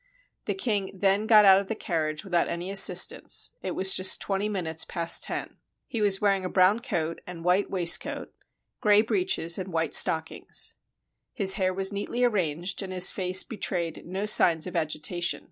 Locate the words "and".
7.27-7.43, 9.59-9.67, 12.81-12.91